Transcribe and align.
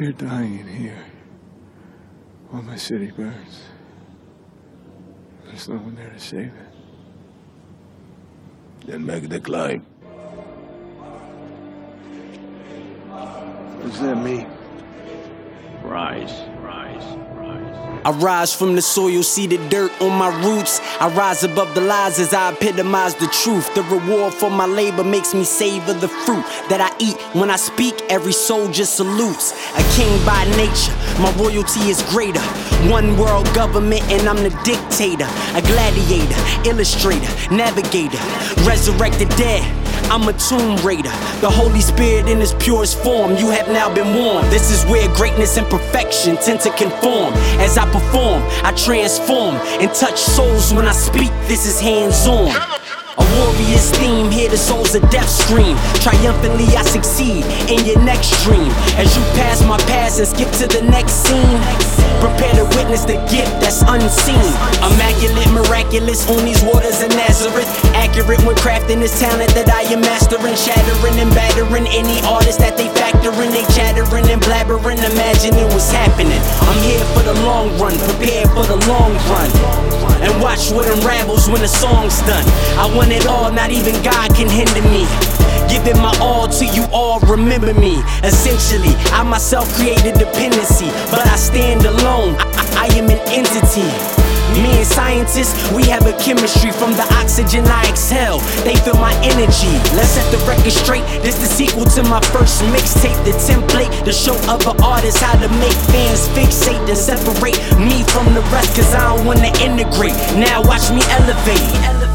fear 0.00 0.12
dying 0.12 0.58
in 0.60 0.66
here 0.66 1.04
while 2.48 2.62
my 2.62 2.74
city 2.74 3.10
burns. 3.10 3.60
There's 5.44 5.68
no 5.68 5.76
one 5.76 5.94
there 5.94 6.08
to 6.08 6.18
save 6.18 6.46
it. 6.46 6.70
Then 8.86 9.04
make 9.04 9.28
the 9.28 9.38
climb. 9.40 9.82
What 13.10 13.82
does 13.82 14.00
that 14.00 14.16
mean? 14.16 14.46
Rise, 15.84 16.32
rise, 16.62 17.04
rise. 17.04 17.29
I 18.04 18.10
rise 18.12 18.54
from 18.54 18.76
the 18.76 18.82
soil, 18.82 19.22
see 19.22 19.46
the 19.46 19.58
dirt 19.68 19.92
on 20.00 20.16
my 20.16 20.28
roots. 20.42 20.80
I 21.00 21.08
rise 21.08 21.44
above 21.44 21.74
the 21.74 21.82
lies 21.82 22.18
as 22.18 22.32
I 22.32 22.52
epitomize 22.52 23.14
the 23.14 23.26
truth. 23.26 23.74
The 23.74 23.82
reward 23.82 24.32
for 24.32 24.50
my 24.50 24.66
labor 24.66 25.04
makes 25.04 25.34
me 25.34 25.44
savor 25.44 25.92
the 25.92 26.08
fruit 26.08 26.44
that 26.70 26.80
I 26.80 26.90
eat. 26.98 27.16
When 27.38 27.50
I 27.50 27.56
speak, 27.56 27.94
every 28.08 28.32
soldier 28.32 28.86
salutes. 28.86 29.52
A 29.76 29.82
king 29.96 30.10
by 30.24 30.44
nature, 30.56 30.94
my 31.20 31.30
royalty 31.36 31.90
is 31.90 32.02
greater. 32.10 32.40
One 32.88 33.18
world 33.18 33.52
government, 33.54 34.02
and 34.10 34.26
I'm 34.28 34.42
the 34.42 34.50
dictator. 34.64 35.28
A 35.54 35.60
gladiator, 35.60 36.68
illustrator, 36.68 37.28
navigator. 37.54 38.18
Resurrect 38.64 39.18
the 39.18 39.26
dead. 39.36 39.89
I'm 40.10 40.26
a 40.26 40.32
tomb 40.32 40.74
raider. 40.84 41.14
The 41.40 41.48
Holy 41.48 41.80
Spirit 41.80 42.28
in 42.28 42.42
its 42.42 42.52
purest 42.58 42.98
form, 42.98 43.36
you 43.36 43.48
have 43.50 43.68
now 43.68 43.94
been 43.94 44.12
warned. 44.16 44.50
This 44.50 44.72
is 44.72 44.84
where 44.90 45.06
greatness 45.14 45.56
and 45.56 45.64
perfection 45.70 46.36
tend 46.36 46.58
to 46.62 46.70
conform. 46.70 47.32
As 47.62 47.78
I 47.78 47.88
perform, 47.92 48.42
I 48.66 48.72
transform 48.72 49.54
and 49.78 49.88
touch 49.94 50.18
souls 50.18 50.74
when 50.74 50.86
I 50.86 50.92
speak. 50.92 51.30
This 51.46 51.64
is 51.64 51.78
hands 51.78 52.26
on. 52.26 52.50
A 53.18 53.24
warrior's 53.38 53.90
theme, 54.02 54.32
hear 54.32 54.50
the 54.50 54.56
souls 54.56 54.96
of 54.96 55.02
death 55.10 55.28
scream. 55.28 55.76
Triumphantly, 56.02 56.66
I 56.74 56.82
succeed 56.82 57.44
in 57.70 57.84
your 57.86 58.02
next 58.02 58.42
dream. 58.42 58.72
As 58.98 59.14
you 59.16 59.22
pass 59.38 59.62
my 59.62 59.78
past 59.86 60.18
and 60.18 60.26
skip 60.26 60.50
to 60.58 60.66
the 60.66 60.82
next 60.90 61.22
scene, 61.22 61.58
prepare 62.18 62.54
to 62.58 62.64
witness 62.76 63.04
the 63.04 63.20
gift 63.30 63.52
that's 63.62 63.82
unseen. 63.86 64.42
Immaculate, 64.82 65.50
miraculous 65.52 66.28
on 66.30 66.44
these 66.44 66.62
waters 66.64 67.02
of 67.02 67.10
Nazareth. 67.10 67.68
Accurate 68.10 68.42
when 68.42 68.56
crafting 68.56 68.98
this 68.98 69.14
talent 69.22 69.54
that 69.54 69.70
I 69.70 69.86
am 69.94 70.02
mastering. 70.02 70.58
Shattering 70.58 71.14
and 71.22 71.30
battering 71.30 71.86
any 71.86 72.18
artist 72.26 72.58
that 72.58 72.74
they 72.74 72.90
factoring. 72.98 73.54
They 73.54 73.62
chattering 73.70 74.26
and 74.26 74.42
blabbering, 74.42 74.98
imagining 74.98 75.62
what's 75.70 75.94
happening. 75.94 76.42
I'm 76.66 76.80
here 76.82 76.98
for 77.14 77.22
the 77.22 77.38
long 77.46 77.70
run, 77.78 77.94
prepared 78.10 78.50
for 78.50 78.66
the 78.66 78.82
long 78.90 79.14
run. 79.30 79.46
And 80.26 80.34
watch 80.42 80.74
what 80.74 80.90
unravels 80.90 81.46
when 81.46 81.62
the 81.62 81.70
song's 81.70 82.18
done. 82.26 82.42
I 82.82 82.90
want 82.98 83.14
it 83.14 83.30
all, 83.30 83.46
not 83.54 83.70
even 83.70 83.94
God 84.02 84.34
can 84.34 84.50
hinder 84.50 84.82
me. 84.90 85.06
Giving 85.70 86.02
my 86.02 86.10
all 86.18 86.50
to 86.50 86.66
you 86.66 86.90
all, 86.90 87.22
remember 87.30 87.72
me. 87.78 88.02
Essentially, 88.26 88.90
I 89.14 89.22
myself 89.22 89.70
created 89.78 90.18
dependency, 90.18 90.90
but 91.14 91.22
I 91.30 91.38
stand 91.38 91.86
alone. 91.86 92.34
I, 92.42 92.58
I, 92.58 92.90
I 92.90 92.98
am 92.98 93.06
an 93.06 93.22
entity. 93.30 94.19
Me 94.58 94.82
and 94.82 94.86
scientists, 94.86 95.54
we 95.72 95.84
have 95.84 96.06
a 96.06 96.12
chemistry 96.18 96.72
from 96.72 96.92
the 96.92 97.06
oxygen 97.20 97.64
I 97.66 97.88
exhale. 97.88 98.38
They 98.66 98.74
feel 98.76 98.98
my 98.98 99.14
energy. 99.22 99.72
Let's 99.94 100.16
set 100.16 100.26
the 100.32 100.38
record 100.48 100.72
straight. 100.72 101.04
This 101.22 101.38
the 101.38 101.46
sequel 101.46 101.84
to 101.96 102.02
my 102.04 102.20
first 102.34 102.62
mixtape, 102.74 103.18
the 103.24 103.32
template 103.46 103.90
to 104.04 104.12
show 104.12 104.34
other 104.50 104.74
artists 104.82 105.20
how 105.20 105.38
to 105.38 105.48
make 105.62 105.78
fans 105.92 106.26
fixate 106.34 106.82
and 106.88 106.98
separate 106.98 107.58
me 107.78 108.02
from 108.10 108.34
the 108.34 108.42
rest. 108.52 108.74
Cause 108.76 108.94
I 108.94 109.16
don't 109.16 109.26
wanna 109.26 109.52
integrate. 109.62 110.18
Now 110.34 110.62
watch 110.62 110.90
me 110.90 111.02
elevate. 111.10 112.09